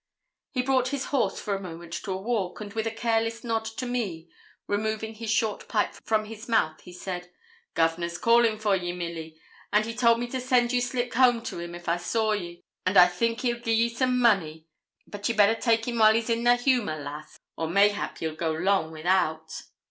He 0.49 0.63
brought 0.63 0.87
his 0.87 1.05
horse 1.13 1.39
for 1.39 1.53
a 1.53 1.61
moment 1.61 1.93
to 1.93 2.11
a 2.11 2.17
walk, 2.17 2.59
and 2.59 2.73
with 2.73 2.87
a 2.87 2.91
careless 2.91 3.43
nod 3.43 3.65
to 3.65 3.85
me, 3.85 4.29
removing 4.65 5.13
his 5.13 5.29
short 5.29 5.67
pipe 5.67 5.93
from 6.05 6.25
his 6.25 6.49
mouth, 6.49 6.81
he 6.81 6.91
said 6.91 7.29
'Governor's 7.75 8.17
callin' 8.17 8.57
for 8.57 8.75
ye, 8.75 8.93
Milly; 8.93 9.39
and 9.71 9.85
he 9.85 9.93
told 9.93 10.19
me 10.19 10.25
to 10.29 10.41
send 10.41 10.71
you 10.73 10.81
slick 10.81 11.13
home 11.13 11.43
to 11.43 11.59
him 11.59 11.75
if 11.75 11.87
I 11.87 11.97
saw 11.97 12.31
you, 12.31 12.63
and 12.83 12.97
I 12.97 13.05
think 13.05 13.41
he'll 13.41 13.59
gi'e 13.59 13.73
ye 13.75 13.89
some 13.89 14.17
money; 14.17 14.65
but 15.05 15.29
ye 15.29 15.35
better 15.35 15.53
take 15.61 15.87
him 15.87 15.99
while 15.99 16.15
he's 16.15 16.31
in 16.31 16.45
the 16.45 16.55
humour, 16.55 16.97
lass, 16.97 17.37
or 17.55 17.69
mayhap 17.69 18.21
ye'll 18.21 18.33
go 18.35 18.49
long 18.51 18.89
without.' 18.89 19.51